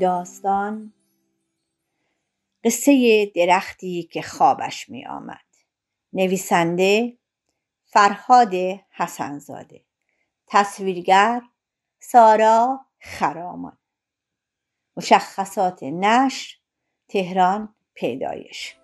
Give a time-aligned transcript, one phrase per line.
[0.00, 0.92] داستان
[2.64, 5.44] قصه درختی که خوابش می آمد
[6.12, 7.18] نویسنده
[7.84, 8.54] فرهاد
[8.90, 9.84] حسنزاده.
[10.46, 11.42] تصویرگر
[12.00, 13.78] سارا خرامان.
[14.96, 16.56] مشخصات نشر
[17.08, 18.79] تهران پیدایش.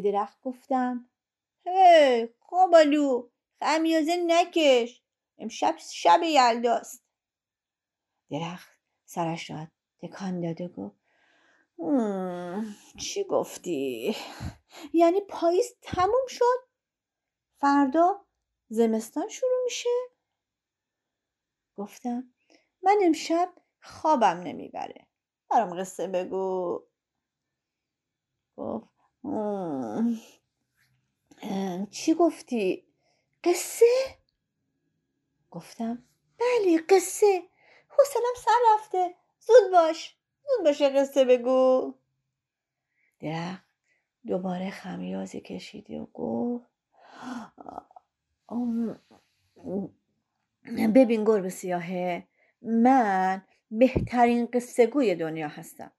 [0.00, 1.10] درخت گفتم.
[1.66, 3.28] هی قابالو
[3.60, 5.02] خمیازه نکش
[5.38, 7.04] امشب شب یلداست.
[8.30, 8.70] درخت
[9.04, 9.66] سرش را
[10.02, 10.96] تکان داد و گفت
[11.78, 14.16] "مم، چی گفتی؟
[14.92, 16.68] یعنی پاییز تموم شد؟
[17.60, 18.26] فردا
[18.68, 19.88] زمستان شروع میشه؟
[21.76, 22.34] گفتم
[22.82, 25.06] من امشب خوابم نمی‌بره.
[25.50, 26.82] برام قصه بگو.
[28.56, 30.16] گفت "مم،
[31.42, 32.86] اه، چی گفتی؟
[33.44, 33.86] قصه؟
[35.50, 36.04] گفتم
[36.38, 37.42] بله قصه.
[37.88, 39.14] حوصلم سر رفته.
[39.40, 40.16] زود باش.
[40.42, 41.94] زود باشه قصه بگو.
[43.20, 43.64] درخت
[44.26, 46.66] دوباره خمیازه کشیدی و گفت
[48.48, 49.00] "ام،
[50.94, 52.28] ببین گربه سیاهه
[52.62, 55.92] من بهترین قصه گوی دنیا هستم.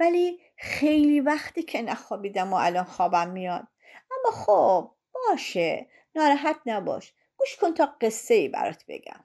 [0.00, 3.66] ولی خیلی وقتی که نخوابیدم و الان خوابم میاد.
[4.10, 5.88] اما خب باشه.
[6.14, 7.14] ناراحت نباش.
[7.36, 9.24] گوش کن تا قصه ای برات بگم.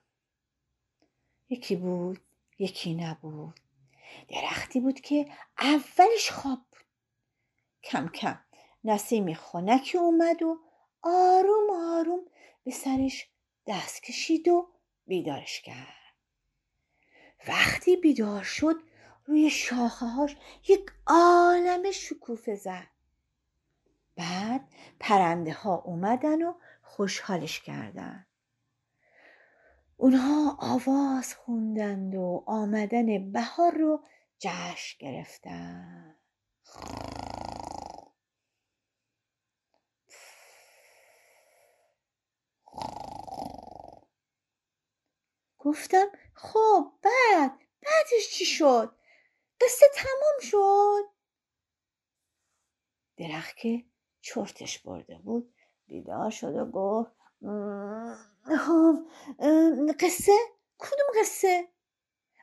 [1.50, 2.20] یکی بود
[2.60, 3.60] یکی نبود.
[4.30, 5.26] درختی بود که
[5.60, 6.86] اولش خواب بود.
[7.84, 8.40] کم کم
[8.84, 10.60] نسیمی خنکی اومد و
[11.02, 12.26] آروم آروم
[12.64, 13.30] به سرش
[13.68, 14.70] دست کشید و
[15.08, 16.00] بیدارش کرد.
[17.48, 18.76] وقتی بیدار شد
[19.30, 20.36] روی شاخه هاش
[20.68, 22.88] یک عالم شکوفه زد.
[24.16, 24.62] بعد
[25.00, 28.26] پرنده ها اومدن و خوشحالش کردن.
[29.98, 34.04] اونها آواز خوندند و آمدن بهار رو
[34.40, 36.16] جشن گرفتن
[45.60, 47.52] گفتم خب بعد
[47.82, 48.99] بعدش چی شد؟
[49.62, 51.10] قصه تمام شد.
[53.18, 53.86] درخت که
[54.22, 55.54] چرتش برده بود
[55.88, 57.12] بیدار شد و گفت
[57.42, 58.96] "م، خب
[60.00, 60.32] قصه؟
[60.78, 61.68] کدوم قصه؟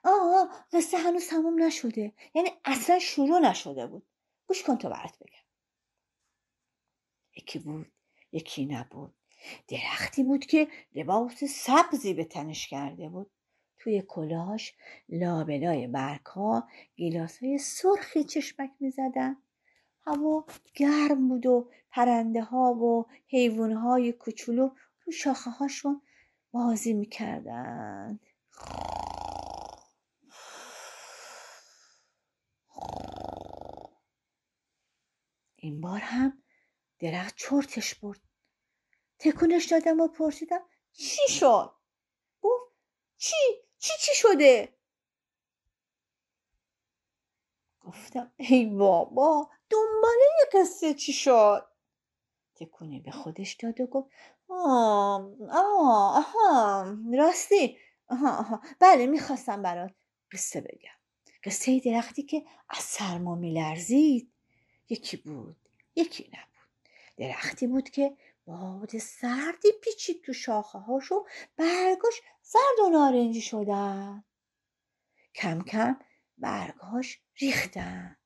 [0.05, 4.07] آه قصه هنوز تموم نشده یعنی اصلا شروع نشده بود.
[4.47, 5.47] گوش کن تا برات بگم.
[7.37, 7.93] یکی بود
[8.33, 9.15] یکی نبود.
[9.69, 13.31] درختی بود که لباس سبزی به تنش کرده بود.
[13.87, 14.75] توی کلاش
[15.09, 19.37] لابلای برگها گیلاسهای سرخی چشمک می‌زدن.
[20.07, 24.71] هوا گرم بود و پرنده ها و حیوان های کوچولو
[25.05, 26.03] رو شاخه هاشون
[26.53, 28.21] بازی می‌کردند
[35.57, 36.43] این بار هم
[36.99, 38.21] درخت چرتش برد.
[39.19, 41.75] تکونش دادم و پرسیدم چی شد؟
[42.43, 42.73] گفت
[43.17, 44.77] چی؟ چی چی شده؟
[47.81, 51.67] گفتم ای بابا دنباله یه قصه چی شد؟
[52.55, 54.11] تکونی به خودش داد و گفت
[54.49, 57.79] آه آه آها راستی
[58.09, 58.61] آها آها.
[58.81, 59.95] بله می‌خواستم برات
[60.33, 60.97] قصه بگم.
[61.45, 64.33] قصه درختی که از سرما میلرزید.
[64.89, 65.57] یکی بود
[65.97, 66.91] یکی نبود.
[67.17, 68.17] درختی بود که
[68.47, 71.27] باد سردی پیچید تو شاخه هاش و
[71.57, 74.25] برگاش زرد و نارنجی شدن.
[75.35, 76.01] کم کم
[76.39, 78.17] برگاش ریختن.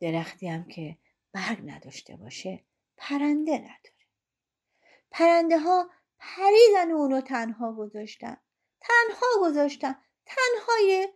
[0.00, 0.98] درختی هم که
[1.32, 2.64] برگ نداشته باشه
[2.96, 3.94] پرنده نداره.
[5.10, 8.36] پرنده ها پریدن و اونو تنها گذاشتن.
[8.80, 9.94] تنها گذاشتن.
[10.26, 11.08] تنهای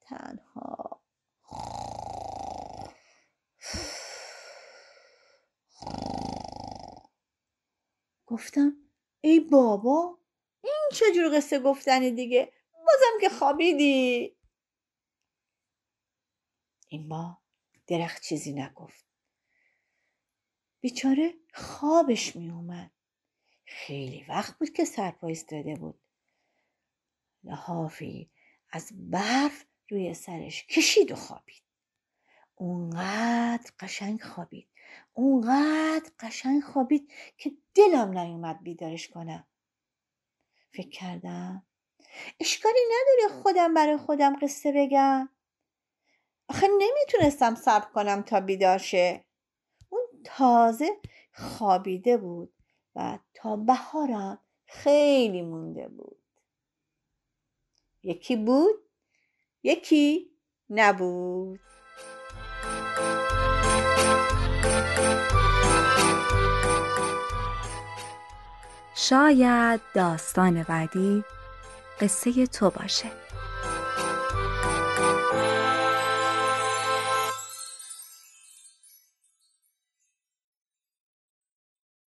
[0.00, 1.02] تنها.
[8.26, 8.76] گفتم
[9.20, 10.18] ای بابا
[10.64, 14.36] این چجور قصه گفتنی دیگه؟ بازم که خوابیدی.
[16.88, 17.38] این با
[17.86, 19.06] درخت چیزی نگفت.
[20.80, 22.90] بیچاره خوابش می اومد
[23.64, 26.00] خیلی وقت بود که سرپا داده بود.
[27.44, 28.30] لحافی
[28.70, 31.62] از برف روی سرش کشید و خوابید.
[32.54, 34.68] اونقدر قشنگ خوابید.
[35.12, 39.46] اونقدر قشنگ خوابید که دلم نیومد بیدارش کنم.
[40.72, 41.66] فکر کردم
[42.40, 45.28] اشکالی نداره خودم برای خودم قصه بگم.
[46.48, 49.24] آخه نمی‌تونستم صبر کنم تا بیدار شه.
[49.90, 51.00] اون تازه
[51.32, 52.54] خوابیده بود
[52.94, 56.22] و تا بهارم خیلی مونده بود.
[58.02, 58.90] یکی بود
[59.62, 60.30] یکی
[60.70, 61.60] نبود.
[68.94, 71.24] شاید داستان بعدی
[72.00, 73.08] قصه تو باشه.